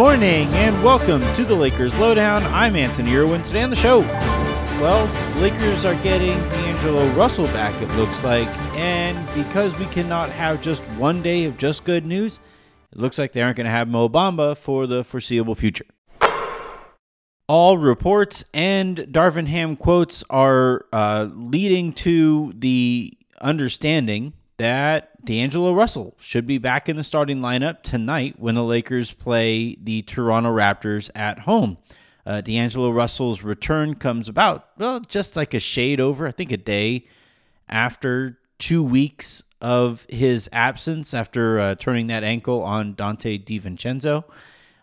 Morning 0.00 0.48
and 0.54 0.82
welcome 0.82 1.20
to 1.34 1.44
the 1.44 1.54
Lakers 1.54 1.98
Lowdown. 1.98 2.42
I'm 2.44 2.74
Anthony 2.74 3.14
Irwin. 3.14 3.42
Today 3.42 3.60
on 3.60 3.68
the 3.68 3.76
show, 3.76 4.00
well, 4.80 5.04
Lakers 5.42 5.84
are 5.84 5.94
getting 5.96 6.38
D'Angelo 6.48 7.06
Russell 7.08 7.44
back, 7.48 7.78
it 7.82 7.94
looks 7.96 8.24
like. 8.24 8.48
And 8.78 9.28
because 9.34 9.78
we 9.78 9.84
cannot 9.84 10.30
have 10.30 10.62
just 10.62 10.82
one 10.96 11.20
day 11.20 11.44
of 11.44 11.58
just 11.58 11.84
good 11.84 12.06
news, 12.06 12.40
it 12.90 12.98
looks 12.98 13.18
like 13.18 13.32
they 13.32 13.42
aren't 13.42 13.58
going 13.58 13.66
to 13.66 13.70
have 13.70 13.88
Mo 13.88 14.08
Bamba 14.08 14.56
for 14.56 14.86
the 14.86 15.04
foreseeable 15.04 15.54
future. 15.54 15.84
All 17.46 17.76
reports 17.76 18.42
and 18.54 18.96
Darvin 18.96 19.48
Ham 19.48 19.76
quotes 19.76 20.24
are 20.30 20.86
uh, 20.94 21.28
leading 21.30 21.92
to 21.92 22.54
the 22.56 23.18
understanding 23.42 24.32
that 24.60 25.24
D'Angelo 25.24 25.72
Russell 25.72 26.14
should 26.20 26.46
be 26.46 26.58
back 26.58 26.90
in 26.90 26.96
the 26.96 27.02
starting 27.02 27.40
lineup 27.40 27.82
tonight 27.82 28.34
when 28.38 28.54
the 28.54 28.62
Lakers 28.62 29.10
play 29.10 29.74
the 29.82 30.02
Toronto 30.02 30.54
Raptors 30.54 31.08
at 31.14 31.38
home. 31.38 31.78
Uh, 32.26 32.42
D'Angelo 32.42 32.90
Russell's 32.90 33.42
return 33.42 33.94
comes 33.94 34.28
about, 34.28 34.68
well, 34.76 35.00
just 35.00 35.34
like 35.34 35.54
a 35.54 35.60
shade 35.60 35.98
over, 35.98 36.26
I 36.26 36.30
think 36.30 36.52
a 36.52 36.58
day 36.58 37.06
after 37.70 38.38
two 38.58 38.84
weeks 38.84 39.42
of 39.62 40.06
his 40.10 40.46
absence 40.52 41.14
after 41.14 41.58
uh, 41.58 41.74
turning 41.76 42.08
that 42.08 42.22
ankle 42.22 42.62
on 42.62 42.94
Donte 42.94 43.42
DiVincenzo. 43.42 44.24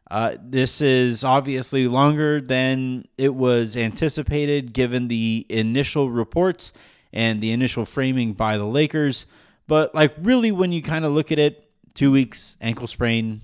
Uh, 0.10 0.38
this 0.42 0.82
is 0.82 1.24
obviously 1.24 1.88
longer 1.88 2.42
than 2.42 3.08
it 3.20 3.36
was 3.36 3.78
anticipated 3.78 4.74
given 4.74 5.08
the 5.08 5.46
initial 5.50 6.10
reports 6.10 6.74
and 7.14 7.42
the 7.42 7.52
initial 7.52 7.86
framing 7.86 8.34
by 8.34 8.58
the 8.58 8.66
Lakers. 8.66 9.28
But 9.68 9.94
like 9.94 10.16
really, 10.22 10.52
when 10.52 10.72
you 10.72 10.82
kind 10.82 11.06
of 11.06 11.12
look 11.12 11.32
at 11.32 11.40
it, 11.40 11.70
two 11.94 12.12
weeks 12.12 12.58
ankle 12.62 12.88
sprain 12.88 13.42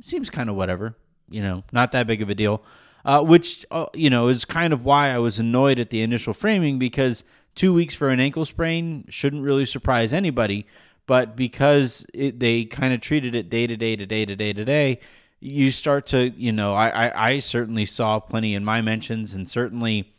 seems 0.00 0.30
kind 0.30 0.50
of 0.50 0.56
whatever. 0.56 0.96
You 1.30 1.42
know, 1.42 1.64
not 1.72 1.92
that 1.92 2.06
big 2.06 2.22
of 2.22 2.30
a 2.30 2.34
deal. 2.34 2.62
Uh, 3.04 3.22
which 3.22 3.66
uh, 3.70 3.84
you 3.92 4.08
know 4.08 4.28
is 4.28 4.44
kind 4.46 4.72
of 4.72 4.84
why 4.84 5.10
I 5.10 5.18
was 5.18 5.38
annoyed 5.38 5.78
at 5.78 5.90
the 5.90 6.00
initial 6.00 6.32
framing 6.32 6.78
because 6.78 7.22
two 7.54 7.74
weeks 7.74 7.94
for 7.94 8.08
an 8.08 8.18
ankle 8.18 8.46
sprain 8.46 9.04
shouldn't 9.10 9.42
really 9.42 9.66
surprise 9.66 10.12
anybody. 10.12 10.66
But 11.06 11.36
because 11.36 12.06
it, 12.14 12.40
they 12.40 12.64
kind 12.64 12.94
of 12.94 13.02
treated 13.02 13.34
it 13.34 13.50
day 13.50 13.66
to 13.66 13.76
day 13.76 13.94
to 13.94 14.06
day 14.06 14.24
to 14.24 14.34
day 14.34 14.54
to 14.54 14.64
day, 14.64 15.00
you 15.38 15.70
start 15.70 16.06
to 16.06 16.30
you 16.30 16.50
know 16.50 16.74
I, 16.74 16.88
I 16.88 17.28
I 17.28 17.38
certainly 17.40 17.84
saw 17.84 18.20
plenty 18.20 18.54
in 18.54 18.64
my 18.64 18.80
mentions 18.80 19.34
and 19.34 19.48
certainly 19.48 20.10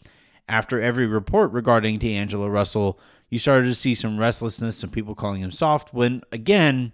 after 0.48 0.80
every 0.80 1.08
report 1.08 1.52
regarding 1.52 1.98
D'Angelo 1.98 2.48
Russell 2.48 3.00
you 3.36 3.40
started 3.40 3.68
to 3.68 3.76
see 3.76 3.94
some 3.94 4.18
restlessness, 4.18 4.78
some 4.78 4.90
people 4.90 5.14
calling 5.14 5.42
him 5.42 5.52
soft, 5.52 5.94
when 5.94 6.22
again, 6.32 6.94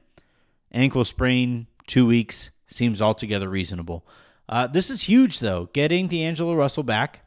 ankle 0.71 1.05
sprain, 1.05 1.67
two 1.85 2.07
weeks 2.07 2.49
seems 2.65 2.99
altogether 2.99 3.47
reasonable. 3.47 4.03
Uh, 4.49 4.65
this 4.65 4.89
is 4.89 5.03
huge, 5.03 5.37
though. 5.37 5.69
Getting 5.71 6.07
D'Angelo 6.07 6.55
Russell 6.55 6.81
back, 6.81 7.23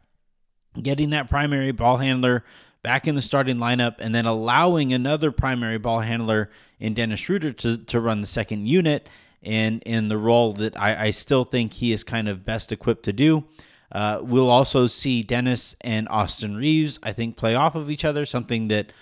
getting 0.83 1.11
that 1.11 1.31
primary 1.31 1.71
ball 1.71 1.99
handler 1.99 2.43
back 2.83 3.07
in 3.07 3.15
the 3.15 3.23
starting 3.23 3.59
lineup, 3.59 3.95
and 4.01 4.13
then 4.13 4.27
allowing 4.27 4.93
another 4.93 5.31
primary 5.31 5.79
ball 5.79 6.01
handler 6.01 6.51
in 6.81 6.93
Dennis 6.93 7.21
Schroeder 7.21 7.53
to, 7.53 7.79
to 7.79 8.01
run 8.01 8.21
the 8.21 8.27
second 8.27 8.67
unit 8.67 9.09
and 9.45 9.81
in 9.85 10.09
the 10.09 10.19
role 10.19 10.55
that 10.55 10.77
I, 10.77 11.05
I 11.05 11.11
still 11.11 11.45
think 11.45 11.75
he 11.75 11.93
is 11.93 12.03
kind 12.03 12.29
of 12.29 12.45
best 12.45 12.73
equipped 12.73 13.05
to 13.05 13.13
do. 13.13 13.45
Uh, 13.93 14.19
we'll 14.23 14.51
also 14.51 14.89
see 14.89 15.23
Dennis 15.23 15.77
and 15.83 16.09
Austin 16.09 16.57
Reaves, 16.57 16.99
I 17.05 17.13
think, 17.13 17.37
play 17.37 17.55
off 17.55 17.77
of 17.77 17.91
each 17.93 18.05
other, 18.05 18.27
something 18.27 18.67
that 18.67 18.93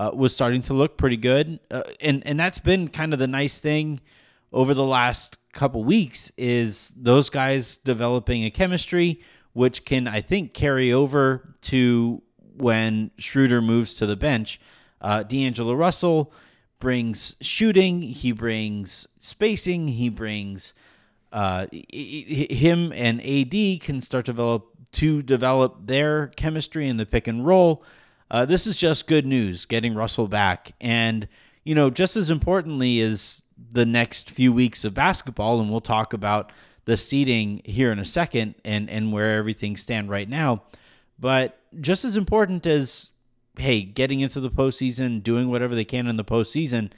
uh, 0.00 0.10
was 0.14 0.34
starting 0.34 0.62
to 0.62 0.74
look 0.74 0.96
pretty 0.96 1.16
good. 1.16 1.60
Uh, 1.70 1.82
and, 2.00 2.26
and 2.26 2.38
that's 2.38 2.58
been 2.58 2.88
kind 2.88 3.12
of 3.12 3.18
the 3.18 3.26
nice 3.26 3.60
thing 3.60 4.00
over 4.52 4.74
the 4.74 4.84
last 4.84 5.38
couple 5.52 5.84
weeks 5.84 6.32
is 6.36 6.88
those 6.96 7.30
guys 7.30 7.76
developing 7.76 8.44
a 8.44 8.50
chemistry, 8.50 9.20
which 9.52 9.84
can, 9.84 10.08
I 10.08 10.20
think, 10.20 10.54
carry 10.54 10.92
over 10.92 11.54
to 11.62 12.22
when 12.56 13.10
Schroeder 13.18 13.60
moves 13.60 13.96
to 13.96 14.06
the 14.06 14.16
bench. 14.16 14.60
Uh, 15.00 15.22
D'Angelo 15.22 15.74
Russell 15.74 16.32
brings 16.78 17.36
shooting, 17.40 18.02
he 18.02 18.32
brings 18.32 19.06
spacing, 19.18 19.88
he 19.88 20.08
brings– 20.08 20.74
uh, 21.32 21.66
him 21.92 22.92
and 22.92 23.20
AD 23.20 23.80
can 23.80 24.00
start 24.00 24.24
to 24.26 24.32
develop 24.32 24.66
to 24.92 25.22
develop 25.22 25.86
their 25.86 26.28
chemistry 26.28 26.88
in 26.88 26.96
the 26.96 27.06
pick 27.06 27.28
and 27.28 27.46
roll. 27.46 27.84
Uh, 28.30 28.44
this 28.44 28.66
is 28.66 28.76
just 28.76 29.06
good 29.06 29.26
news 29.26 29.64
getting 29.64 29.94
Russell 29.94 30.28
back, 30.28 30.72
and 30.80 31.26
you 31.64 31.74
know 31.74 31.90
just 31.90 32.16
as 32.16 32.30
importantly 32.30 33.00
is 33.00 33.42
the 33.72 33.86
next 33.86 34.30
few 34.30 34.52
weeks 34.52 34.84
of 34.84 34.94
basketball, 34.94 35.60
and 35.60 35.70
we'll 35.70 35.80
talk 35.80 36.12
about 36.12 36.52
the 36.84 36.96
seeding 36.96 37.60
here 37.64 37.92
in 37.92 37.98
a 37.98 38.04
second 38.04 38.54
and 38.64 38.88
and 38.88 39.12
where 39.12 39.36
everything 39.36 39.76
stand 39.76 40.10
right 40.10 40.28
now. 40.28 40.62
But 41.18 41.58
just 41.80 42.04
as 42.04 42.16
important 42.16 42.66
as 42.66 43.10
hey, 43.58 43.82
getting 43.82 44.20
into 44.20 44.40
the 44.40 44.50
postseason, 44.50 45.22
doing 45.22 45.50
whatever 45.50 45.74
they 45.74 45.84
can 45.84 46.06
in 46.06 46.16
the 46.16 46.24
postseason 46.24 46.90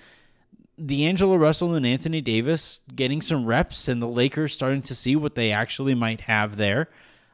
D'Angelo 0.84 1.37
Russell 1.37 1.75
and 1.75 1.87
Anthony 1.87 2.20
Davis 2.20 2.81
getting 2.94 3.20
some 3.20 3.44
reps, 3.44 3.88
and 3.88 4.00
the 4.00 4.09
Lakers 4.09 4.53
starting 4.53 4.82
to 4.82 4.94
see 4.94 5.16
what 5.16 5.34
they 5.34 5.53
actually 5.53 5.94
might 5.94 6.22
have 6.22 6.56
there 6.56 6.88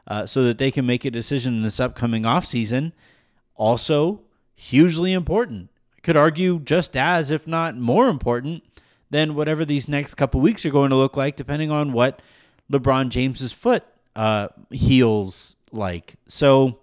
uh, 0.07 0.25
so 0.25 0.43
that 0.43 0.57
they 0.57 0.71
can 0.71 0.85
make 0.85 1.05
a 1.05 1.11
decision 1.11 1.55
in 1.55 1.61
this 1.63 1.79
upcoming 1.79 2.23
offseason. 2.23 2.91
Also, 3.59 4.21
hugely 4.55 5.13
important. 5.13 5.69
I 5.97 5.99
could 5.99 6.17
argue 6.17 6.59
just 6.59 6.95
as, 6.97 7.29
if 7.29 7.45
not 7.45 7.77
more 7.77 8.07
important, 8.07 8.63
than 9.09 9.35
whatever 9.35 9.65
these 9.65 9.89
next 9.89 10.15
couple 10.15 10.39
weeks 10.39 10.65
are 10.65 10.71
going 10.71 10.91
to 10.91 10.95
look 10.95 11.17
like, 11.17 11.35
depending 11.35 11.69
on 11.69 11.91
what 11.91 12.21
LeBron 12.71 13.09
James's 13.09 13.51
foot 13.51 13.83
uh, 14.15 14.47
heals 14.71 15.55
like. 15.71 16.15
So, 16.27 16.79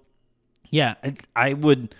yeah, 0.71 0.97
I, 1.03 1.15
I 1.35 1.53
would 1.55 1.95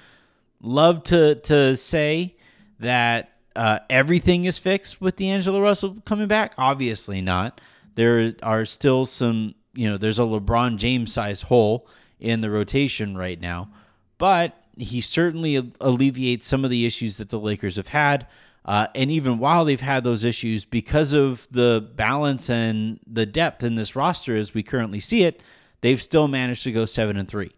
love 0.61 1.03
to 1.05 1.37
to 1.37 1.77
say 1.77 2.37
that 2.81 3.33
uh, 3.55 3.79
everything 3.89 4.45
is 4.45 4.59
fixed 4.59 5.01
with 5.01 5.17
D'Angelo 5.17 5.61
Russell 5.61 5.97
coming 6.05 6.29
back? 6.29 6.53
Obviously 6.59 7.23
not. 7.23 7.61
There 7.95 8.35
are 8.43 8.67
still 8.67 9.07
some, 9.07 9.55
you 9.75 9.89
know, 9.89 9.97
there's 9.97 10.19
a 10.19 10.23
LeBron 10.23 10.77
James 10.77 11.15
sized 11.15 11.45
hole 11.45 11.89
in 12.21 12.43
the 12.43 12.51
rotation 12.51 13.17
right 13.17 13.41
now, 13.41 13.71
but 14.19 14.63
he 14.77 15.01
certainly 15.01 15.73
alleviates 15.81 16.47
some 16.47 16.65
of 16.65 16.71
the 16.71 16.87
issues 16.87 17.17
that 17.17 17.31
the 17.31 17.39
Lakers 17.39 17.77
have 17.77 17.89
had. 17.89 18.27
Uh, 18.65 18.89
and 18.95 19.11
even 19.11 19.39
while 19.39 19.65
they've 19.65 19.81
had 19.81 20.03
those 20.05 20.25
issues, 20.25 20.65
because 20.65 21.13
of 21.13 21.47
the 21.51 21.89
balance 21.95 22.51
and 22.51 22.99
the 23.07 23.25
depth 23.25 23.63
in 23.63 23.77
this 23.77 23.95
roster 23.95 24.37
as 24.37 24.55
we 24.55 24.63
currently 24.63 25.01
see 25.01 25.23
it, 25.23 25.43
they've 25.81 26.03
still 26.03 26.27
managed 26.27 26.65
to 26.65 26.73
go 26.73 26.85
seven 26.85 27.17
and 27.17 27.29
three. 27.29 27.53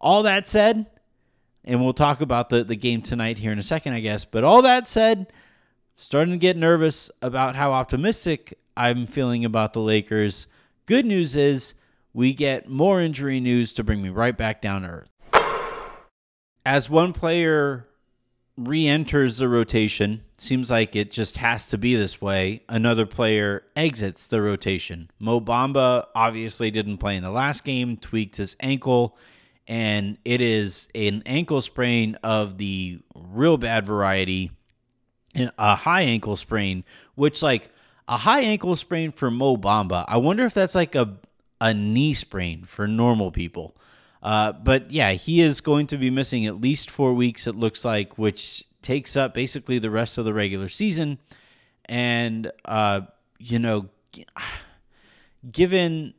All 0.00 0.22
that 0.22 0.46
said, 0.46 0.86
and 1.64 1.82
we'll 1.82 1.92
talk 1.92 2.20
about 2.20 2.48
the, 2.48 2.64
the 2.64 2.76
game 2.76 3.02
tonight 3.02 3.38
here 3.38 3.52
in 3.52 3.58
a 3.58 3.62
second, 3.62 3.92
I 3.92 4.00
guess. 4.00 4.24
But 4.24 4.44
all 4.44 4.62
that 4.62 4.88
said, 4.88 5.32
starting 5.96 6.32
to 6.32 6.38
get 6.38 6.56
nervous 6.56 7.10
about 7.20 7.56
how 7.56 7.72
optimistic 7.72 8.58
I'm 8.76 9.06
feeling 9.06 9.44
about 9.44 9.72
the 9.72 9.80
Lakers. 9.80 10.46
Good 10.86 11.04
news 11.04 11.36
is 11.36 11.74
we 12.12 12.32
get 12.32 12.68
more 12.68 13.00
injury 13.00 13.40
news 13.40 13.74
to 13.74 13.84
bring 13.84 14.02
me 14.02 14.08
right 14.08 14.36
back 14.36 14.62
down 14.62 14.82
to 14.82 14.88
earth. 14.88 15.12
As 16.66 16.90
one 16.90 17.12
player 17.12 17.86
re 18.56 18.88
enters 18.88 19.36
the 19.36 19.48
rotation, 19.48 20.24
seems 20.36 20.68
like 20.68 20.96
it 20.96 21.12
just 21.12 21.36
has 21.36 21.68
to 21.68 21.78
be 21.78 21.94
this 21.94 22.20
way. 22.20 22.64
Another 22.68 23.06
player 23.06 23.62
exits 23.76 24.26
the 24.26 24.42
rotation. 24.42 25.08
Mo 25.20 25.40
Bamba 25.40 26.06
obviously 26.12 26.72
didn't 26.72 26.98
play 26.98 27.14
in 27.14 27.22
the 27.22 27.30
last 27.30 27.62
game, 27.62 27.96
tweaked 27.96 28.34
his 28.34 28.56
ankle 28.58 29.16
and 29.68 30.18
it 30.24 30.40
is 30.40 30.88
an 30.92 31.22
ankle 31.24 31.62
sprain 31.62 32.16
of 32.24 32.58
the 32.58 32.98
real 33.14 33.58
bad 33.58 33.86
variety, 33.86 34.50
and 35.36 35.52
a 35.58 35.76
high 35.76 36.02
ankle 36.02 36.36
sprain, 36.36 36.82
which 37.14 37.42
like 37.44 37.70
a 38.08 38.16
high 38.16 38.40
ankle 38.40 38.74
sprain 38.74 39.12
for 39.12 39.30
Mo 39.30 39.56
Bamba. 39.56 40.04
I 40.08 40.16
wonder 40.16 40.44
if 40.44 40.54
that's 40.54 40.74
like 40.74 40.96
a 40.96 41.16
a 41.60 41.72
knee 41.72 42.12
sprain 42.12 42.64
for 42.64 42.88
normal 42.88 43.30
people. 43.30 43.76
Uh, 44.26 44.50
but 44.50 44.90
yeah, 44.90 45.12
he 45.12 45.40
is 45.40 45.60
going 45.60 45.86
to 45.86 45.96
be 45.96 46.10
missing 46.10 46.46
at 46.46 46.60
least 46.60 46.90
four 46.90 47.14
weeks. 47.14 47.46
It 47.46 47.54
looks 47.54 47.84
like, 47.84 48.18
which 48.18 48.64
takes 48.82 49.16
up 49.16 49.32
basically 49.32 49.78
the 49.78 49.88
rest 49.88 50.18
of 50.18 50.24
the 50.24 50.34
regular 50.34 50.68
season. 50.68 51.18
And 51.84 52.50
uh, 52.64 53.02
you 53.38 53.60
know, 53.60 53.88
given 55.48 56.12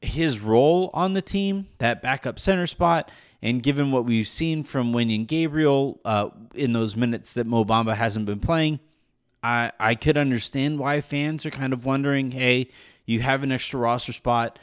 his 0.00 0.40
role 0.40 0.88
on 0.94 1.12
the 1.12 1.20
team, 1.20 1.68
that 1.76 2.00
backup 2.00 2.38
center 2.38 2.66
spot, 2.66 3.12
and 3.42 3.62
given 3.62 3.92
what 3.92 4.06
we've 4.06 4.26
seen 4.26 4.62
from 4.62 4.94
Wenyen 4.94 5.26
Gabriel 5.26 6.00
uh, 6.06 6.30
in 6.54 6.72
those 6.72 6.96
minutes 6.96 7.34
that 7.34 7.46
Mo 7.46 7.66
Bamba 7.66 7.94
hasn't 7.94 8.24
been 8.24 8.40
playing, 8.40 8.80
I, 9.42 9.72
I 9.78 9.94
could 9.94 10.16
understand 10.16 10.78
why 10.78 11.02
fans 11.02 11.44
are 11.44 11.50
kind 11.50 11.74
of 11.74 11.84
wondering 11.84 12.30
hey, 12.30 12.70
you 13.04 13.20
have 13.20 13.42
an 13.42 13.52
extra 13.52 13.78
roster 13.78 14.12
spot. 14.12 14.58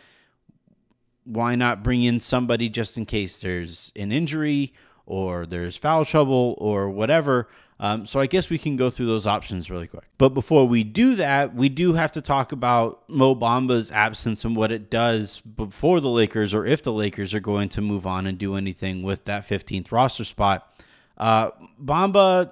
Why 1.30 1.56
not 1.56 1.84
bring 1.84 2.04
in 2.04 2.20
somebody 2.20 2.70
just 2.70 2.98
in 2.98 3.06
case 3.06 3.40
there's 3.40 3.92
an 3.96 4.12
injury 4.12 4.74
or 5.06 5.46
there's 5.46 5.76
foul 5.76 6.06
trouble 6.06 6.56
or 6.60 6.90
whatever. 6.90 7.48
Um, 7.80 8.06
so 8.06 8.20
I 8.20 8.26
guess 8.26 8.50
we 8.50 8.58
can 8.58 8.76
go 8.76 8.90
through 8.90 9.06
those 9.06 9.26
options 9.26 9.70
really 9.70 9.88
quick. 9.88 10.04
But 10.18 10.30
before 10.30 10.68
we 10.68 10.84
do 10.84 11.16
that, 11.16 11.56
we 11.56 11.70
do 11.70 11.94
have 11.94 12.12
to 12.14 12.22
talk 12.22 12.52
about 12.52 13.10
Mo 13.10 13.36
Bamba's 13.36 13.90
absence 13.90 14.44
and 14.44 14.56
what 14.56 14.72
it 14.72 14.90
does 14.90 15.40
before 15.42 16.02
the 16.02 16.10
Lakers, 16.10 16.54
or 16.54 16.66
if 16.66 16.84
the 16.84 16.92
Lakers 16.92 17.34
are 17.34 17.40
going 17.40 17.70
to 17.70 17.82
move 17.82 18.06
on 18.06 18.28
and 18.28 18.38
do 18.38 18.56
anything 18.56 19.02
with 19.02 19.26
that 19.26 19.48
15th 19.48 19.92
roster 19.92 20.26
spot. 20.26 20.72
Uh, 21.18 21.52
Bamba, 21.82 22.52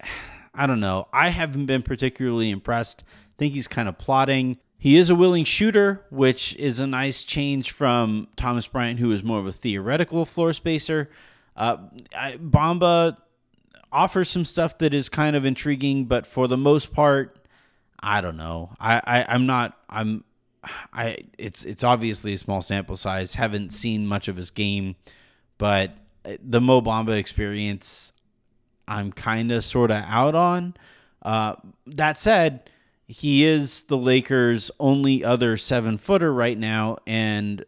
I 0.54 0.66
don't 0.66 0.80
know. 0.80 1.08
I 1.12 1.30
haven't 1.30 1.66
been 1.66 1.82
particularly 1.82 2.50
impressed. 2.50 3.04
I 3.06 3.34
think 3.38 3.54
he's 3.54 3.68
kind 3.68 3.88
of 3.88 3.98
plotting. 3.98 4.58
He 4.82 4.96
is 4.96 5.10
a 5.10 5.14
willing 5.14 5.44
shooter, 5.44 6.04
which 6.10 6.56
is 6.56 6.80
a 6.80 6.88
nice 6.88 7.22
change 7.22 7.70
from 7.70 8.26
Thomas 8.34 8.66
Bryant, 8.66 8.98
who 8.98 9.12
is 9.12 9.22
more 9.22 9.38
of 9.38 9.46
a 9.46 9.52
theoretical 9.52 10.26
floor 10.26 10.52
spacer. 10.52 11.08
Uh, 11.54 11.76
I, 12.16 12.32
Bamba 12.32 13.16
offers 13.92 14.28
some 14.28 14.44
stuff 14.44 14.78
that 14.78 14.92
is 14.92 15.08
kind 15.08 15.36
of 15.36 15.46
intriguing, 15.46 16.06
but 16.06 16.26
for 16.26 16.48
the 16.48 16.56
most 16.56 16.92
part, 16.92 17.46
I 18.02 18.20
don't 18.20 18.36
know. 18.36 18.74
I, 18.80 19.00
I 19.04 19.26
I'm 19.28 19.46
not. 19.46 19.78
I'm. 19.88 20.24
I 20.92 21.18
it's 21.38 21.64
it's 21.64 21.84
obviously 21.84 22.32
a 22.32 22.38
small 22.38 22.60
sample 22.60 22.96
size. 22.96 23.34
Haven't 23.34 23.72
seen 23.72 24.04
much 24.08 24.26
of 24.26 24.34
his 24.36 24.50
game, 24.50 24.96
but 25.58 25.92
the 26.24 26.60
Mo 26.60 26.80
Bamba 26.80 27.16
experience, 27.16 28.12
I'm 28.88 29.12
kind 29.12 29.52
of 29.52 29.64
sort 29.64 29.92
of 29.92 30.02
out 30.08 30.34
on. 30.34 30.74
Uh, 31.22 31.54
that 31.86 32.18
said, 32.18 32.68
he 33.12 33.44
is 33.44 33.82
the 33.82 33.98
Lakers' 33.98 34.70
only 34.80 35.22
other 35.22 35.58
seven 35.58 35.98
footer 35.98 36.32
right 36.32 36.56
now, 36.56 36.96
and 37.06 37.62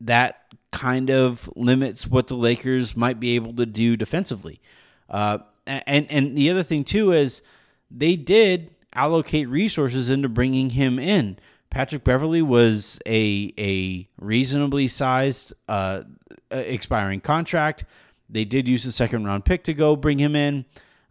that 0.00 0.40
kind 0.72 1.10
of 1.10 1.50
limits 1.54 2.06
what 2.06 2.28
the 2.28 2.34
Lakers 2.34 2.96
might 2.96 3.20
be 3.20 3.34
able 3.34 3.52
to 3.56 3.66
do 3.66 3.94
defensively. 3.94 4.62
Uh, 5.10 5.38
and 5.66 6.10
and 6.10 6.36
the 6.36 6.50
other 6.50 6.62
thing 6.62 6.82
too 6.82 7.12
is 7.12 7.42
they 7.90 8.16
did 8.16 8.74
allocate 8.94 9.50
resources 9.50 10.08
into 10.08 10.30
bringing 10.30 10.70
him 10.70 10.98
in. 10.98 11.38
Patrick 11.68 12.02
Beverley 12.02 12.40
was 12.40 12.98
a 13.04 13.52
a 13.58 14.08
reasonably 14.18 14.88
sized 14.88 15.52
uh, 15.68 16.04
expiring 16.50 17.20
contract. 17.20 17.84
They 18.30 18.46
did 18.46 18.66
use 18.66 18.86
a 18.86 18.92
second 18.92 19.26
round 19.26 19.44
pick 19.44 19.64
to 19.64 19.74
go 19.74 19.94
bring 19.94 20.18
him 20.18 20.34
in. 20.34 20.64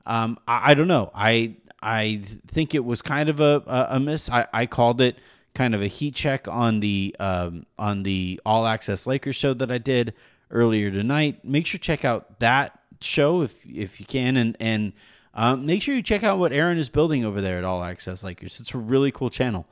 Um, 0.06 0.40
I, 0.48 0.72
I, 0.72 0.74
don't 0.74 0.90
know. 0.90 1.12
I 1.16 1.56
I 1.84 2.22
think 2.48 2.74
it 2.74 2.86
was 2.86 3.02
kind 3.02 3.30
of 3.30 3.40
a 3.40 3.62
a, 3.68 3.88
a 3.96 4.00
miss. 4.00 4.30
I, 4.30 4.48
I 4.54 4.66
called 4.66 5.02
it 5.02 5.18
kind 5.54 5.76
of 5.76 5.82
a 5.82 5.88
heat 5.88 6.16
check 6.16 6.48
on 6.48 6.80
the 6.80 7.16
um, 7.20 7.66
on 7.78 8.04
the 8.04 8.40
All 8.46 8.66
Access 8.66 9.06
Lakers 9.06 9.36
show 9.36 9.54
that 9.54 9.72
I 9.72 9.78
did 9.78 10.14
earlier 10.50 10.90
tonight. 10.90 11.44
Make 11.44 11.68
sure 11.68 11.78
to 11.78 11.84
check 11.84 12.06
out 12.06 12.40
that 12.40 12.80
show 13.02 13.42
if 13.42 13.66
if 13.66 14.00
you 14.00 14.06
can, 14.06 14.38
and 14.38 14.58
and 14.60 14.94
um, 15.34 15.66
make 15.66 15.82
sure 15.82 15.96
you 15.96 16.02
check 16.02 16.24
out 16.24 16.40
what 16.40 16.54
Aaron 16.54 16.78
is 16.78 16.90
building 16.90 17.26
over 17.26 17.42
there 17.42 17.58
at 17.58 17.64
All 17.64 17.84
Access 17.84 18.24
Lakers. 18.24 18.60
It's 18.60 18.74
a 18.74 18.78
really 18.78 19.12
cool 19.12 19.30
channel. 19.30 19.68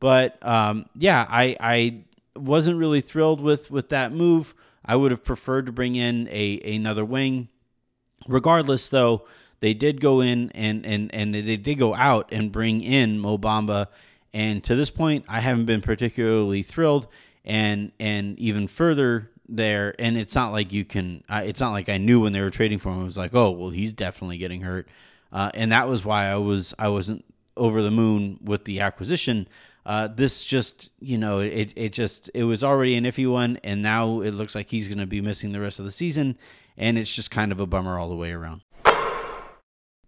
But 0.00 0.44
um, 0.46 0.86
yeah, 0.96 1.26
I 1.28 1.56
I 1.60 2.04
wasn't 2.36 2.78
really 2.78 3.00
thrilled 3.00 3.40
with 3.40 3.70
with 3.70 3.88
that 3.88 4.12
move. 4.12 4.54
I 4.84 4.96
would 4.96 5.10
have 5.12 5.24
preferred 5.24 5.66
to 5.66 5.72
bring 5.72 5.94
in 5.94 6.28
a 6.30 6.60
another 6.76 7.04
wing. 7.04 7.48
Regardless, 8.26 8.88
though, 8.88 9.26
they 9.60 9.74
did 9.74 10.00
go 10.00 10.20
in 10.20 10.50
and 10.52 10.84
and 10.84 11.14
and 11.14 11.34
they 11.34 11.56
did 11.56 11.76
go 11.76 11.94
out 11.94 12.28
and 12.32 12.52
bring 12.52 12.82
in 12.82 13.18
Mo 13.18 13.38
Bamba. 13.38 13.88
And 14.32 14.64
to 14.64 14.74
this 14.74 14.90
point, 14.90 15.24
I 15.28 15.40
haven't 15.40 15.66
been 15.66 15.80
particularly 15.80 16.62
thrilled. 16.62 17.06
And 17.44 17.92
and 18.00 18.38
even 18.38 18.68
further 18.68 19.30
there, 19.48 19.94
and 19.98 20.16
it's 20.16 20.34
not 20.34 20.52
like 20.52 20.72
you 20.72 20.84
can. 20.84 21.22
Uh, 21.28 21.42
it's 21.44 21.60
not 21.60 21.72
like 21.72 21.88
I 21.88 21.98
knew 21.98 22.22
when 22.22 22.32
they 22.32 22.40
were 22.40 22.50
trading 22.50 22.78
for 22.78 22.90
him. 22.92 23.00
I 23.00 23.04
was 23.04 23.16
like, 23.16 23.34
oh 23.34 23.50
well, 23.50 23.70
he's 23.70 23.92
definitely 23.92 24.38
getting 24.38 24.62
hurt, 24.62 24.88
uh, 25.32 25.50
and 25.54 25.72
that 25.72 25.88
was 25.88 26.04
why 26.04 26.26
I 26.26 26.36
was 26.36 26.74
I 26.78 26.88
wasn't 26.88 27.24
over 27.56 27.82
the 27.82 27.90
moon 27.90 28.38
with 28.42 28.64
the 28.64 28.80
acquisition. 28.80 29.48
Uh, 29.86 30.08
this 30.08 30.44
just 30.44 30.90
you 31.00 31.18
know 31.18 31.40
it 31.40 31.72
it 31.76 31.92
just 31.92 32.30
it 32.34 32.44
was 32.44 32.64
already 32.64 32.96
an 32.96 33.04
iffy 33.04 33.30
one, 33.30 33.58
and 33.62 33.82
now 33.82 34.20
it 34.20 34.32
looks 34.32 34.54
like 34.54 34.70
he's 34.70 34.88
going 34.88 34.98
to 34.98 35.06
be 35.06 35.20
missing 35.20 35.52
the 35.52 35.60
rest 35.60 35.78
of 35.78 35.84
the 35.84 35.90
season, 35.90 36.38
and 36.76 36.98
it's 36.98 37.14
just 37.14 37.30
kind 37.30 37.52
of 37.52 37.60
a 37.60 37.66
bummer 37.66 37.98
all 37.98 38.08
the 38.08 38.16
way 38.16 38.32
around. 38.32 38.62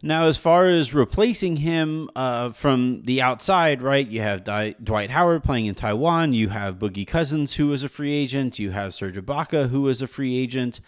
Now, 0.03 0.25
as 0.25 0.37
far 0.37 0.67
as 0.67 0.93
replacing 0.93 1.57
him 1.57 2.11
uh, 2.15 2.51
from 2.51 3.03
the 3.05 3.23
outside, 3.23 3.81
right, 3.81 4.07
you 4.07 4.21
have 4.21 4.45
Di- 4.45 4.75
Dwight 4.83 5.11
Howard 5.11 5.43
playing 5.43 5.67
in 5.67 5.75
Taiwan. 5.75 6.35
You 6.35 6.51
have 6.51 6.79
Boogie 6.79 7.07
Cousins, 7.07 7.55
who 7.55 7.73
is 7.73 7.83
a 7.83 7.89
free 7.89 8.13
agent. 8.13 8.59
You 8.59 8.73
have 8.73 8.93
Serge 8.93 9.17
Ibaka, 9.17 9.71
who 9.71 9.89
is 9.89 10.03
a 10.03 10.07
free 10.07 10.37
agent. 10.37 10.81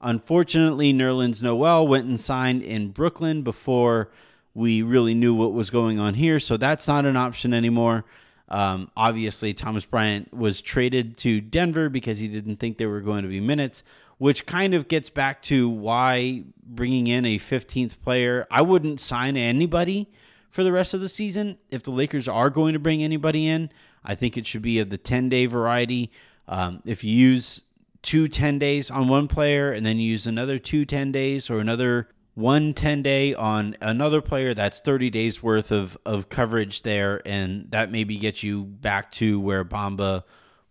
Unfortunately, 0.00 0.92
Nerlens 0.92 1.42
Noel 1.42 1.86
went 1.86 2.06
and 2.06 2.18
signed 2.18 2.62
in 2.62 2.90
Brooklyn 2.90 3.42
before 3.42 4.10
we 4.52 4.82
really 4.82 5.14
knew 5.14 5.34
what 5.34 5.52
was 5.52 5.70
going 5.70 6.00
on 6.00 6.14
here, 6.14 6.40
so 6.40 6.56
that's 6.56 6.88
not 6.88 7.06
an 7.06 7.16
option 7.16 7.54
anymore. 7.54 8.04
Um, 8.48 8.90
obviously, 8.96 9.54
Thomas 9.54 9.84
Bryant 9.84 10.32
was 10.32 10.60
traded 10.60 11.16
to 11.18 11.40
Denver 11.40 11.88
because 11.88 12.18
he 12.18 12.28
didn't 12.28 12.56
think 12.56 12.78
there 12.78 12.88
were 12.88 13.00
going 13.00 13.22
to 13.22 13.28
be 13.28 13.40
minutes 13.40 13.84
which 14.18 14.46
kind 14.46 14.74
of 14.74 14.88
gets 14.88 15.10
back 15.10 15.42
to 15.42 15.68
why 15.68 16.44
bringing 16.64 17.06
in 17.06 17.24
a 17.24 17.38
15th 17.38 18.00
player, 18.00 18.46
I 18.50 18.62
wouldn't 18.62 19.00
sign 19.00 19.36
anybody 19.36 20.10
for 20.50 20.64
the 20.64 20.72
rest 20.72 20.94
of 20.94 21.00
the 21.00 21.08
season. 21.08 21.58
If 21.70 21.82
the 21.82 21.90
Lakers 21.90 22.28
are 22.28 22.50
going 22.50 22.72
to 22.72 22.78
bring 22.78 23.02
anybody 23.02 23.46
in, 23.46 23.70
I 24.04 24.14
think 24.14 24.36
it 24.36 24.46
should 24.46 24.62
be 24.62 24.78
of 24.78 24.90
the 24.90 24.98
10 24.98 25.28
day 25.28 25.46
variety. 25.46 26.10
Um, 26.48 26.80
if 26.86 27.04
you 27.04 27.14
use 27.14 27.62
two 28.02 28.26
10 28.28 28.58
days 28.58 28.90
on 28.90 29.08
one 29.08 29.28
player 29.28 29.72
and 29.72 29.84
then 29.84 29.98
you 29.98 30.10
use 30.10 30.26
another 30.26 30.58
two 30.58 30.84
10 30.84 31.12
days 31.12 31.50
or 31.50 31.58
another 31.58 32.08
one 32.34 32.72
10 32.72 33.02
day 33.02 33.34
on 33.34 33.76
another 33.80 34.22
player, 34.22 34.54
that's 34.54 34.80
30 34.80 35.10
days 35.10 35.42
worth 35.42 35.72
of, 35.72 35.98
of 36.06 36.28
coverage 36.28 36.82
there. 36.82 37.20
And 37.26 37.70
that 37.72 37.90
maybe 37.90 38.16
gets 38.16 38.42
you 38.42 38.64
back 38.64 39.10
to 39.12 39.40
where 39.40 39.64
Bamba 39.64 40.22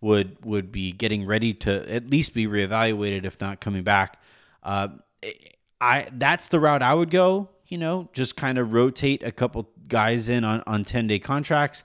would 0.01 0.43
would 0.45 0.71
be 0.71 0.91
getting 0.91 1.25
ready 1.25 1.53
to 1.53 1.91
at 1.91 2.09
least 2.09 2.33
be 2.33 2.47
reevaluated, 2.47 3.25
if 3.25 3.39
not 3.39 3.59
coming 3.59 3.83
back. 3.83 4.21
Uh, 4.63 4.89
I 5.81 6.07
that's 6.11 6.47
the 6.47 6.59
route 6.59 6.81
I 6.81 6.93
would 6.93 7.09
go. 7.11 7.49
You 7.67 7.77
know, 7.77 8.09
just 8.13 8.35
kind 8.35 8.57
of 8.57 8.73
rotate 8.73 9.23
a 9.23 9.31
couple 9.31 9.69
guys 9.87 10.29
in 10.29 10.43
on 10.43 10.63
on 10.67 10.83
ten 10.83 11.07
day 11.07 11.19
contracts. 11.19 11.83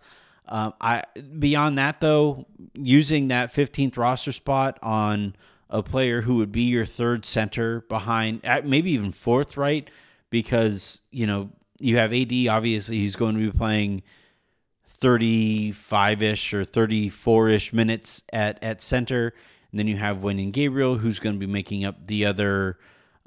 Um, 0.50 0.74
I 0.80 1.04
beyond 1.38 1.78
that 1.78 2.00
though, 2.00 2.46
using 2.74 3.28
that 3.28 3.50
15th 3.50 3.96
roster 3.96 4.32
spot 4.32 4.78
on 4.82 5.36
a 5.70 5.82
player 5.82 6.22
who 6.22 6.36
would 6.36 6.50
be 6.50 6.62
your 6.62 6.84
third 6.84 7.24
center 7.24 7.82
behind, 7.82 8.42
maybe 8.64 8.90
even 8.90 9.12
fourth, 9.12 9.56
right? 9.56 9.88
Because 10.28 11.00
you 11.12 11.26
know 11.26 11.50
you 11.78 11.96
have 11.98 12.12
AD. 12.12 12.32
Obviously, 12.48 12.98
he's 12.98 13.16
going 13.16 13.36
to 13.36 13.40
be 13.40 13.56
playing 13.56 14.02
35 15.00 16.22
ish 16.22 16.54
or 16.54 16.64
34 16.64 17.48
ish 17.48 17.72
minutes 17.72 18.22
at, 18.32 18.62
at 18.62 18.80
center. 18.80 19.32
And 19.70 19.78
then 19.78 19.88
you 19.88 19.96
have 19.96 20.18
Wenyen 20.18 20.52
Gabriel, 20.52 20.98
who's 20.98 21.18
going 21.18 21.34
to 21.34 21.38
be 21.38 21.50
making 21.50 21.84
up 21.84 22.06
the 22.06 22.26
other 22.26 22.78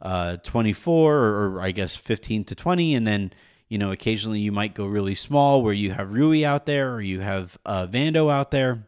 uh, 0.01 0.37
24 0.37 1.15
or, 1.15 1.55
or, 1.55 1.61
I 1.61 1.71
guess 1.71 1.95
15 1.95 2.45
to 2.45 2.55
20. 2.55 2.95
And 2.95 3.07
then, 3.07 3.33
you 3.69 3.77
know, 3.77 3.91
occasionally 3.91 4.39
you 4.39 4.51
might 4.51 4.75
go 4.75 4.85
really 4.85 5.15
small 5.15 5.61
where 5.61 5.73
you 5.73 5.91
have 5.91 6.11
Rui 6.11 6.45
out 6.45 6.65
there 6.65 6.93
or 6.93 7.01
you 7.01 7.21
have 7.21 7.57
uh, 7.65 7.87
Vando 7.87 8.31
out 8.31 8.51
there. 8.51 8.85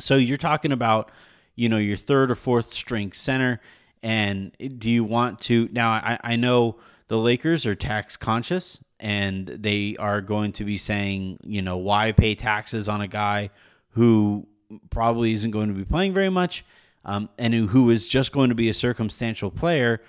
So 0.00 0.16
you're 0.16 0.36
talking 0.36 0.72
about, 0.72 1.10
you 1.56 1.68
know, 1.68 1.78
your 1.78 1.96
third 1.96 2.30
or 2.30 2.36
fourth 2.36 2.70
string 2.70 3.12
center. 3.12 3.60
And 4.00 4.52
do 4.78 4.88
you 4.88 5.02
want 5.02 5.40
to? 5.40 5.68
Now, 5.72 5.90
I, 5.90 6.18
I 6.22 6.36
know 6.36 6.78
the 7.08 7.18
Lakers 7.18 7.66
are 7.66 7.74
tax 7.74 8.16
conscious 8.16 8.84
and 9.00 9.46
they 9.46 9.96
are 9.98 10.20
going 10.20 10.52
to 10.52 10.64
be 10.64 10.76
saying, 10.76 11.38
you 11.44 11.62
know, 11.62 11.76
why 11.76 12.12
pay 12.12 12.34
taxes 12.34 12.88
on 12.88 13.00
a 13.00 13.08
guy 13.08 13.50
who 13.90 14.46
probably 14.90 15.32
isn't 15.32 15.50
going 15.50 15.68
to 15.68 15.74
be 15.74 15.84
playing 15.84 16.12
very 16.12 16.28
much 16.28 16.64
um, 17.04 17.28
and 17.38 17.54
who, 17.54 17.90
is 17.90 18.08
just 18.08 18.32
going 18.32 18.50
to 18.50 18.54
be 18.54 18.68
a 18.68 18.74
circumstantial 18.74 19.50
player. 19.50 20.00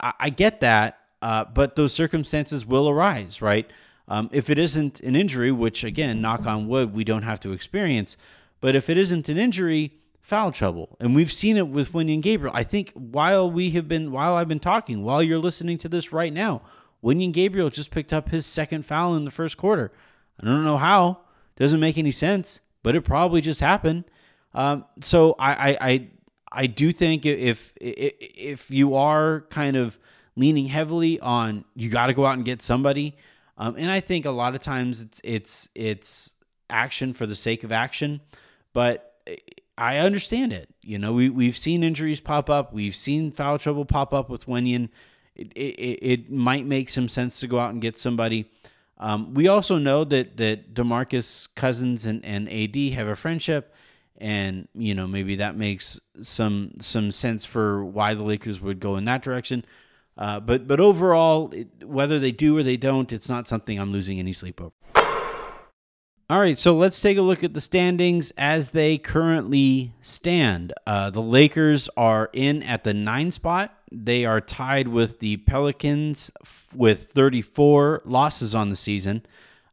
I, 0.00 0.12
I 0.20 0.30
get 0.30 0.60
that, 0.60 0.98
uh, 1.20 1.44
but 1.44 1.76
those 1.76 1.92
circumstances 1.92 2.64
will 2.64 2.88
arise, 2.88 3.42
right? 3.42 3.70
Um, 4.06 4.30
if 4.32 4.48
it 4.48 4.58
isn't 4.58 5.00
an 5.00 5.14
injury, 5.14 5.52
which 5.52 5.84
again, 5.84 6.22
knock 6.22 6.46
on 6.46 6.68
wood, 6.68 6.94
we 6.94 7.04
don't 7.04 7.22
have 7.22 7.40
to 7.40 7.52
experience, 7.52 8.16
but 8.60 8.74
if 8.74 8.88
it 8.88 8.96
isn't 8.96 9.28
an 9.28 9.36
injury, 9.36 9.92
foul 10.22 10.52
trouble. 10.52 10.96
And 11.00 11.14
we've 11.14 11.32
seen 11.32 11.56
it 11.56 11.68
with 11.68 11.92
Wenyen 11.92 12.22
Gabriel. 12.22 12.54
I 12.56 12.62
think 12.62 12.92
while 12.92 13.50
we 13.50 13.70
have 13.70 13.88
been, 13.88 14.10
while 14.10 14.34
I've 14.34 14.48
been 14.48 14.60
talking, 14.60 15.02
while 15.02 15.22
you're 15.22 15.38
listening 15.38 15.78
to 15.78 15.88
this 15.88 16.12
right 16.12 16.32
now, 16.32 16.62
Wenyen 17.02 17.32
Gabriel 17.32 17.70
just 17.70 17.90
picked 17.90 18.12
up 18.12 18.30
his 18.30 18.46
second 18.46 18.84
foul 18.84 19.14
in 19.14 19.24
the 19.24 19.30
first 19.30 19.56
quarter. 19.56 19.92
I 20.40 20.46
don't 20.46 20.64
know 20.64 20.78
how. 20.78 21.20
Doesn't 21.56 21.80
make 21.80 21.98
any 21.98 22.10
sense, 22.10 22.60
but 22.82 22.94
it 22.94 23.02
probably 23.02 23.40
just 23.40 23.60
happened. 23.60 24.04
Um, 24.54 24.84
so 25.00 25.34
I, 25.38 25.52
I, 25.52 25.78
I 25.80 26.08
I 26.50 26.66
do 26.66 26.92
think 26.92 27.26
if 27.26 27.72
if 27.80 28.70
you 28.70 28.94
are 28.94 29.42
kind 29.50 29.76
of 29.76 29.98
leaning 30.36 30.66
heavily 30.66 31.20
on 31.20 31.64
you 31.74 31.90
got 31.90 32.06
to 32.06 32.14
go 32.14 32.24
out 32.24 32.34
and 32.34 32.44
get 32.44 32.62
somebody, 32.62 33.16
um, 33.56 33.74
and 33.76 33.90
I 33.90 34.00
think 34.00 34.24
a 34.24 34.30
lot 34.30 34.54
of 34.54 34.62
times 34.62 35.02
it's 35.02 35.20
it's 35.24 35.68
it's 35.74 36.32
action 36.70 37.12
for 37.12 37.26
the 37.26 37.34
sake 37.34 37.64
of 37.64 37.72
action, 37.72 38.20
but 38.72 39.16
I 39.76 39.98
understand 39.98 40.52
it. 40.52 40.68
You 40.82 40.98
know, 40.98 41.12
we 41.12 41.28
we've 41.28 41.56
seen 41.56 41.82
injuries 41.82 42.20
pop 42.20 42.48
up, 42.48 42.72
we've 42.72 42.94
seen 42.94 43.30
foul 43.30 43.58
trouble 43.58 43.84
pop 43.84 44.14
up 44.14 44.30
with 44.30 44.46
Wenyen. 44.46 44.88
It, 45.38 45.52
it, 45.54 45.98
it 46.02 46.30
might 46.30 46.66
make 46.66 46.88
some 46.88 47.08
sense 47.08 47.40
to 47.40 47.46
go 47.46 47.58
out 47.58 47.70
and 47.70 47.80
get 47.80 47.98
somebody. 47.98 48.50
Um, 48.98 49.34
we 49.34 49.46
also 49.48 49.78
know 49.78 50.04
that 50.04 50.36
that 50.38 50.74
Demarcus 50.74 51.48
Cousins 51.54 52.04
and, 52.04 52.24
and 52.24 52.48
AD 52.48 52.76
have 52.94 53.06
a 53.06 53.14
friendship, 53.14 53.74
and 54.16 54.66
you 54.74 54.94
know 54.94 55.06
maybe 55.06 55.36
that 55.36 55.56
makes 55.56 56.00
some 56.20 56.72
some 56.80 57.12
sense 57.12 57.44
for 57.44 57.84
why 57.84 58.14
the 58.14 58.24
Lakers 58.24 58.60
would 58.60 58.80
go 58.80 58.96
in 58.96 59.04
that 59.04 59.22
direction. 59.22 59.64
Uh, 60.16 60.40
but 60.40 60.66
but 60.66 60.80
overall, 60.80 61.50
it, 61.52 61.84
whether 61.84 62.18
they 62.18 62.32
do 62.32 62.58
or 62.58 62.64
they 62.64 62.76
don't, 62.76 63.12
it's 63.12 63.28
not 63.28 63.46
something 63.46 63.78
I'm 63.78 63.92
losing 63.92 64.18
any 64.18 64.32
sleep 64.32 64.60
over. 64.60 64.72
All 66.30 66.38
right, 66.38 66.58
so 66.58 66.76
let's 66.76 67.00
take 67.00 67.16
a 67.16 67.22
look 67.22 67.42
at 67.42 67.54
the 67.54 67.60
standings 67.62 68.32
as 68.36 68.72
they 68.72 68.98
currently 68.98 69.94
stand. 70.02 70.74
Uh, 70.86 71.08
the 71.08 71.22
Lakers 71.22 71.88
are 71.96 72.28
in 72.34 72.62
at 72.64 72.84
the 72.84 72.92
nine 72.92 73.32
spot. 73.32 73.74
They 73.90 74.26
are 74.26 74.38
tied 74.38 74.88
with 74.88 75.20
the 75.20 75.38
Pelicans 75.38 76.30
f- 76.42 76.68
with 76.74 77.12
34 77.12 78.02
losses 78.04 78.54
on 78.54 78.68
the 78.68 78.76
season. 78.76 79.24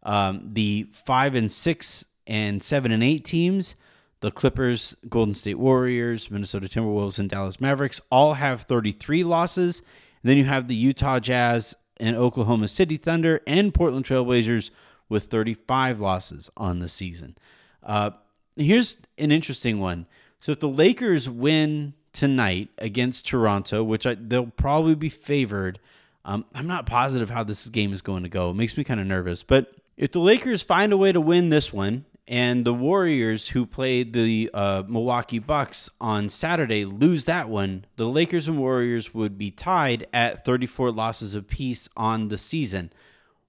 Um, 0.04 0.52
the 0.54 0.88
five 0.94 1.36
and 1.36 1.52
six 1.52 2.06
and 2.26 2.64
seven 2.64 2.94
and 2.94 3.04
eight 3.04 3.26
teams, 3.26 3.76
the 4.22 4.32
Clippers, 4.32 4.96
Golden 5.10 5.34
State 5.34 5.60
Warriors, 5.60 6.32
Minnesota 6.32 6.70
Timberwolves, 6.70 7.20
and 7.20 7.30
Dallas 7.30 7.60
Mavericks, 7.60 8.00
all 8.10 8.36
have 8.36 8.62
33 8.62 9.26
losses. 9.26 9.80
And 9.80 10.30
then 10.30 10.38
you 10.38 10.46
have 10.46 10.70
the 10.70 10.76
Utah 10.76 11.20
Jazz 11.20 11.76
and 11.98 12.16
Oklahoma 12.16 12.70
City 12.70 12.96
Thunder 12.96 13.42
and 13.46 13.74
Portland 13.74 14.06
Trailblazers 14.06 14.70
with 15.10 15.26
35 15.26 16.00
losses 16.00 16.50
on 16.58 16.80
the 16.80 16.90
season. 16.90 17.38
Uh, 17.84 18.12
here's 18.56 18.98
an 19.18 19.32
interesting 19.32 19.80
one. 19.80 20.08
So 20.40 20.52
if 20.52 20.60
the 20.60 20.70
Lakers 20.70 21.30
win 21.30 21.94
tonight 22.14 22.70
against 22.78 23.28
Toronto, 23.28 23.84
which 23.84 24.06
I, 24.06 24.16
they'll 24.16 24.48
probably 24.48 24.96
be 24.96 25.10
favored, 25.10 25.80
um, 26.24 26.46
I'm 26.54 26.68
not 26.68 26.86
positive 26.86 27.30
how 27.30 27.44
this 27.44 27.68
game 27.68 27.94
is 27.94 28.02
going 28.02 28.24
to 28.24 28.30
go. 28.30 28.50
It 28.50 28.56
makes 28.56 28.78
me 28.78 28.84
kind 28.84 29.00
of 29.00 29.08
nervous. 29.08 29.44
But 29.44 29.74
if 29.98 30.12
the 30.12 30.20
Lakers 30.20 30.64
find 30.64 30.92
a 30.92 30.98
way 30.98 31.12
to 31.12 31.22
win 31.22 31.50
this 31.50 31.72
one, 31.72 32.06
and 32.28 32.66
the 32.66 32.74
Warriors, 32.74 33.50
who 33.50 33.68
played 33.68 34.14
the 34.14 34.50
uh, 34.54 34.84
Milwaukee 34.88 35.40
Bucks 35.40 35.90
on 36.02 36.28
Saturday, 36.30 36.84
lose 36.84 37.26
that 37.26 37.50
one, 37.50 37.86
the 37.98 38.08
Lakers 38.08 38.48
and 38.48 38.58
Warriors 38.58 39.14
would 39.14 39.38
be 39.38 39.52
tied 39.52 40.08
at 40.12 40.44
34 40.44 40.92
losses 40.92 41.36
apiece 41.36 41.88
on 41.96 42.30
the 42.30 42.38
season. 42.38 42.92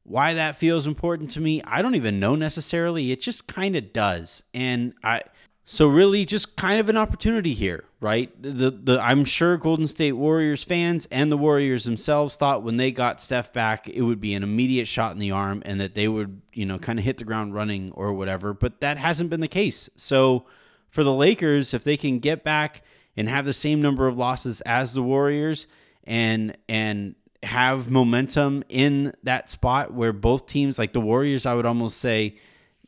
Why 0.06 0.34
that 0.34 0.54
feels 0.54 0.86
important 0.86 1.32
to 1.32 1.40
me, 1.40 1.62
I 1.64 1.82
don't 1.82 1.96
even 1.96 2.20
know 2.20 2.36
necessarily. 2.36 3.10
It 3.10 3.20
just 3.20 3.48
kind 3.48 3.74
of 3.74 3.92
does. 3.92 4.42
And 4.54 4.94
I 5.02 5.22
so 5.64 5.88
really 5.88 6.24
just 6.24 6.54
kind 6.54 6.78
of 6.78 6.88
an 6.88 6.96
opportunity 6.96 7.52
here, 7.52 7.84
right? 8.00 8.30
The 8.40 8.70
the 8.70 9.00
I'm 9.02 9.24
sure 9.24 9.56
Golden 9.56 9.88
State 9.88 10.12
Warriors 10.12 10.62
fans 10.62 11.08
and 11.10 11.30
the 11.30 11.36
Warriors 11.36 11.84
themselves 11.84 12.36
thought 12.36 12.62
when 12.62 12.76
they 12.76 12.92
got 12.92 13.20
Steph 13.20 13.52
back 13.52 13.88
it 13.88 14.02
would 14.02 14.20
be 14.20 14.34
an 14.34 14.44
immediate 14.44 14.86
shot 14.86 15.12
in 15.12 15.18
the 15.18 15.32
arm 15.32 15.64
and 15.66 15.80
that 15.80 15.96
they 15.96 16.06
would, 16.06 16.40
you 16.52 16.66
know, 16.66 16.78
kind 16.78 17.00
of 17.00 17.04
hit 17.04 17.18
the 17.18 17.24
ground 17.24 17.52
running 17.52 17.90
or 17.92 18.12
whatever, 18.12 18.54
but 18.54 18.80
that 18.80 18.98
hasn't 18.98 19.28
been 19.28 19.40
the 19.40 19.48
case. 19.48 19.90
So 19.96 20.46
for 20.88 21.02
the 21.02 21.12
Lakers, 21.12 21.74
if 21.74 21.82
they 21.82 21.96
can 21.96 22.20
get 22.20 22.44
back 22.44 22.82
and 23.16 23.28
have 23.28 23.44
the 23.44 23.52
same 23.52 23.82
number 23.82 24.06
of 24.06 24.16
losses 24.16 24.60
as 24.60 24.94
the 24.94 25.02
Warriors 25.02 25.66
and 26.04 26.56
and 26.68 27.16
have 27.42 27.90
momentum 27.90 28.64
in 28.68 29.12
that 29.22 29.50
spot 29.50 29.92
where 29.92 30.12
both 30.12 30.46
teams, 30.46 30.78
like 30.78 30.92
the 30.92 31.00
Warriors, 31.00 31.46
I 31.46 31.54
would 31.54 31.66
almost 31.66 31.98
say, 31.98 32.36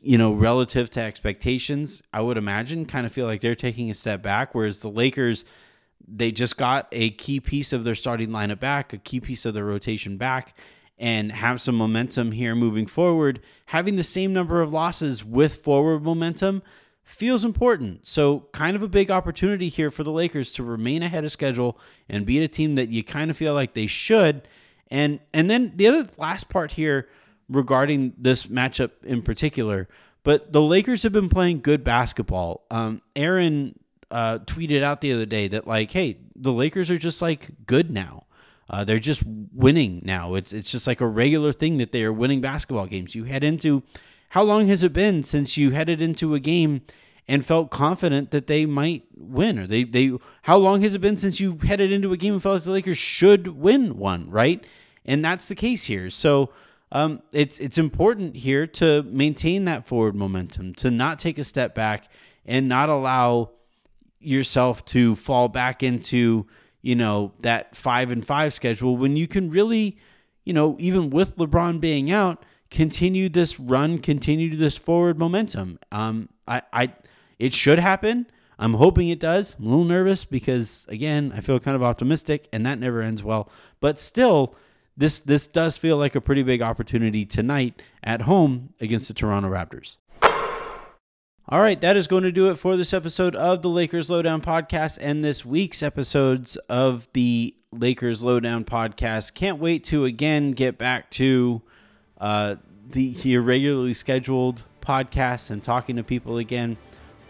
you 0.01 0.17
know, 0.17 0.31
relative 0.31 0.89
to 0.91 1.01
expectations, 1.01 2.01
I 2.13 2.21
would 2.21 2.37
imagine 2.37 2.85
kind 2.85 3.05
of 3.05 3.11
feel 3.11 3.25
like 3.25 3.41
they're 3.41 3.55
taking 3.55 3.89
a 3.89 3.93
step 3.93 4.21
back. 4.21 4.55
Whereas 4.55 4.79
the 4.79 4.89
Lakers, 4.89 5.45
they 6.07 6.31
just 6.31 6.57
got 6.57 6.87
a 6.91 7.11
key 7.11 7.39
piece 7.39 7.73
of 7.73 7.83
their 7.83 7.95
starting 7.95 8.29
lineup 8.29 8.59
back, 8.59 8.93
a 8.93 8.97
key 8.97 9.19
piece 9.19 9.45
of 9.45 9.53
their 9.53 9.65
rotation 9.65 10.17
back, 10.17 10.55
and 10.97 11.31
have 11.31 11.61
some 11.61 11.75
momentum 11.75 12.31
here 12.31 12.55
moving 12.55 12.85
forward. 12.85 13.41
Having 13.67 13.97
the 13.97 14.03
same 14.03 14.33
number 14.33 14.61
of 14.61 14.73
losses 14.73 15.23
with 15.23 15.57
forward 15.57 16.03
momentum 16.03 16.61
feels 17.09 17.43
important. 17.43 18.05
So, 18.07 18.41
kind 18.51 18.75
of 18.75 18.83
a 18.83 18.87
big 18.87 19.09
opportunity 19.09 19.67
here 19.67 19.89
for 19.89 20.03
the 20.03 20.11
Lakers 20.11 20.53
to 20.53 20.63
remain 20.63 21.01
ahead 21.01 21.25
of 21.25 21.31
schedule 21.31 21.77
and 22.07 22.25
beat 22.25 22.43
a 22.43 22.47
team 22.47 22.75
that 22.75 22.89
you 22.89 23.03
kind 23.03 23.31
of 23.31 23.37
feel 23.37 23.53
like 23.53 23.73
they 23.73 23.87
should. 23.87 24.47
And 24.91 25.19
and 25.33 25.49
then 25.49 25.73
the 25.75 25.87
other 25.87 26.07
last 26.17 26.49
part 26.49 26.73
here 26.73 27.09
regarding 27.49 28.13
this 28.17 28.45
matchup 28.45 28.91
in 29.03 29.23
particular, 29.23 29.89
but 30.23 30.53
the 30.53 30.61
Lakers 30.61 31.01
have 31.03 31.11
been 31.11 31.29
playing 31.29 31.61
good 31.61 31.83
basketball. 31.83 32.65
Um, 32.69 33.01
Aaron 33.15 33.77
uh, 34.11 34.39
tweeted 34.39 34.83
out 34.83 35.01
the 35.01 35.13
other 35.13 35.25
day 35.25 35.47
that 35.47 35.65
like, 35.65 35.91
hey, 35.91 36.19
the 36.35 36.53
Lakers 36.53 36.91
are 36.91 36.97
just 36.97 37.21
like 37.21 37.49
good 37.65 37.89
now. 37.89 38.25
Uh, 38.69 38.83
they're 38.83 38.99
just 38.99 39.23
winning 39.25 40.01
now. 40.05 40.35
It's 40.35 40.53
it's 40.53 40.71
just 40.71 40.85
like 40.85 41.01
a 41.01 41.07
regular 41.07 41.53
thing 41.53 41.77
that 41.77 41.91
they 41.91 42.03
are 42.03 42.13
winning 42.13 42.39
basketball 42.39 42.85
games. 42.85 43.15
You 43.15 43.23
head 43.23 43.43
into 43.43 43.81
how 44.29 44.43
long 44.43 44.67
has 44.67 44.83
it 44.83 44.93
been 44.93 45.23
since 45.23 45.57
you 45.57 45.71
headed 45.71 46.01
into 46.01 46.35
a 46.35 46.39
game 46.39 46.81
and 47.27 47.45
felt 47.45 47.69
confident 47.69 48.31
that 48.31 48.47
they 48.47 48.65
might 48.65 49.03
win? 49.15 49.59
Or 49.59 49.67
they 49.67 49.83
they 49.83 50.11
how 50.43 50.57
long 50.57 50.81
has 50.81 50.95
it 50.95 51.01
been 51.01 51.17
since 51.17 51.39
you 51.39 51.57
headed 51.63 51.91
into 51.91 52.13
a 52.13 52.17
game 52.17 52.33
and 52.33 52.41
felt 52.41 52.55
like 52.55 52.63
the 52.63 52.71
Lakers 52.71 52.97
should 52.97 53.47
win 53.47 53.97
one, 53.97 54.29
right? 54.29 54.65
And 55.05 55.23
that's 55.25 55.47
the 55.47 55.55
case 55.55 55.83
here. 55.85 56.09
So 56.09 56.51
um, 56.91 57.21
it's 57.31 57.59
it's 57.59 57.77
important 57.77 58.35
here 58.35 58.65
to 58.67 59.03
maintain 59.03 59.65
that 59.65 59.87
forward 59.87 60.15
momentum, 60.15 60.73
to 60.75 60.89
not 60.89 61.19
take 61.19 61.37
a 61.37 61.43
step 61.43 61.75
back 61.75 62.11
and 62.45 62.67
not 62.67 62.89
allow 62.89 63.51
yourself 64.19 64.83
to 64.85 65.15
fall 65.15 65.47
back 65.47 65.83
into 65.83 66.45
you 66.81 66.95
know 66.95 67.33
that 67.39 67.75
five 67.75 68.11
and 68.11 68.25
five 68.25 68.53
schedule 68.53 68.97
when 68.97 69.15
you 69.15 69.27
can 69.27 69.49
really 69.49 69.97
you 70.43 70.53
know 70.53 70.75
even 70.79 71.09
with 71.09 71.37
LeBron 71.37 71.79
being 71.79 72.11
out 72.11 72.43
continue 72.71 73.29
this 73.29 73.59
run, 73.59 73.99
continue 73.99 74.55
this 74.55 74.77
forward 74.77 75.17
momentum. 75.17 75.79
Um, 75.91 76.29
I, 76.47 76.61
I, 76.71 76.93
it 77.37 77.53
should 77.53 77.79
happen. 77.79 78.27
I'm 78.57 78.73
hoping 78.73 79.09
it 79.09 79.19
does. 79.19 79.55
I'm 79.57 79.65
a 79.65 79.69
little 79.69 79.85
nervous 79.85 80.25
because 80.25 80.85
again, 80.89 81.31
I 81.35 81.39
feel 81.39 81.59
kind 81.59 81.75
of 81.75 81.83
optimistic, 81.83 82.49
and 82.51 82.65
that 82.65 82.77
never 82.77 83.01
ends 83.01 83.23
well. 83.23 83.49
But 83.79 83.99
still, 83.99 84.55
this 84.97 85.21
this 85.21 85.47
does 85.47 85.77
feel 85.77 85.95
like 85.97 86.13
a 86.13 86.21
pretty 86.21 86.43
big 86.43 86.61
opportunity 86.61 87.25
tonight 87.25 87.81
at 88.03 88.23
home 88.23 88.73
against 88.81 89.07
the 89.07 89.13
Toronto 89.13 89.49
Raptors. 89.49 89.95
All 91.51 91.61
right, 91.61 91.81
that 91.81 91.97
is 91.97 92.05
going 92.05 92.23
to 92.23 92.31
do 92.31 92.51
it 92.51 92.59
for 92.59 92.77
this 92.77 92.93
episode 92.93 93.33
of 93.33 93.63
the 93.63 93.69
Lakers 93.69 94.11
Lowdown 94.11 94.39
podcast 94.39 94.99
and 95.01 95.23
this 95.23 95.43
week's 95.43 95.81
episodes 95.81 96.57
of 96.67 97.07
the 97.13 97.55
Lakers 97.71 98.23
Lowdown 98.23 98.65
podcast. 98.65 99.33
Can't 99.33 99.57
wait 99.57 99.83
to 99.85 100.05
again 100.05 100.51
get 100.51 100.77
back 100.77 101.09
to 101.11 101.63
uh, 102.19 102.55
the, 102.89 103.13
the 103.13 103.33
irregularly 103.33 103.93
scheduled 103.93 104.63
podcasts 104.81 105.49
and 105.51 105.63
talking 105.63 105.95
to 105.97 106.03
people 106.03 106.37
again. 106.37 106.77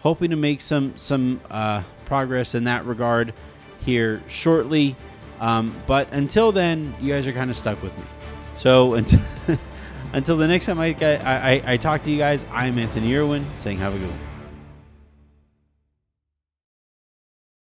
Hoping 0.00 0.30
to 0.30 0.36
make 0.36 0.62
some 0.62 0.96
some 0.96 1.40
uh, 1.50 1.82
progress 2.06 2.54
in 2.54 2.64
that 2.64 2.86
regard 2.86 3.34
here 3.80 4.22
shortly. 4.28 4.96
Um, 5.40 5.74
but 5.86 6.10
until 6.12 6.52
then, 6.52 6.94
you 7.00 7.12
guys 7.12 7.26
are 7.26 7.32
kind 7.32 7.50
of 7.50 7.56
stuck 7.56 7.82
with 7.82 7.96
me. 7.98 8.04
So 8.56 8.94
until, 8.94 9.20
until 10.12 10.36
the 10.36 10.48
next 10.48 10.66
time 10.66 10.80
I, 10.80 10.96
I, 11.00 11.16
I, 11.24 11.62
I 11.72 11.76
talk 11.76 12.02
to 12.04 12.10
you 12.10 12.18
guys, 12.18 12.46
I'm 12.50 12.78
Anthony 12.78 13.14
Irwin 13.14 13.44
saying 13.56 13.78
have 13.78 13.94
a 13.94 13.98
good 13.98 14.10
one. 14.10 14.29